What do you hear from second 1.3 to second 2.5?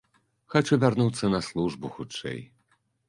на службу хутчэй.